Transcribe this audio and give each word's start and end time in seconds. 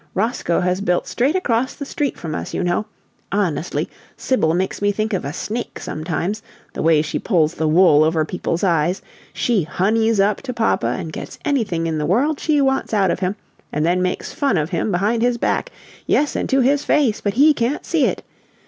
Roscoe 0.15 0.61
has 0.61 0.81
built 0.81 1.05
straight 1.05 1.35
across 1.35 1.75
the 1.75 1.85
street 1.85 2.17
from 2.17 2.33
us, 2.33 2.55
you 2.55 2.63
know. 2.63 2.87
Honestly, 3.31 3.87
Sibyl 4.17 4.55
makes 4.55 4.81
me 4.81 4.91
think 4.91 5.13
of 5.13 5.23
a 5.23 5.31
snake, 5.31 5.79
sometimes 5.79 6.41
the 6.73 6.81
way 6.81 7.03
she 7.03 7.19
pulls 7.19 7.53
the 7.53 7.67
wool 7.67 8.03
over 8.03 8.25
people's 8.25 8.63
eyes! 8.63 9.03
She 9.31 9.61
honeys 9.61 10.19
up 10.19 10.41
to 10.41 10.55
papa 10.55 10.95
and 10.97 11.13
gets 11.13 11.37
anything 11.45 11.85
in 11.85 11.99
the 11.99 12.07
world 12.07 12.39
she 12.39 12.59
wants 12.61 12.95
out 12.95 13.11
of 13.11 13.19
him, 13.19 13.35
and 13.71 13.85
then 13.85 14.01
makes 14.01 14.33
fun 14.33 14.57
of 14.57 14.71
him 14.71 14.89
behind 14.91 15.21
his 15.21 15.37
back 15.37 15.71
yes, 16.07 16.35
and 16.35 16.49
to 16.49 16.61
his 16.61 16.83
face, 16.83 17.21
but 17.21 17.35
HE 17.35 17.53
can't 17.53 17.85
see 17.85 18.05
it! 18.05 18.23